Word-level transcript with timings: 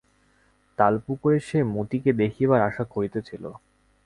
তালপুকুরে 0.77 1.37
সে 1.39 1.59
মতিকে 1.75 2.11
দেখিবার 2.13 2.59
আশা 2.61 2.83
করিতেছিল। 2.85 3.43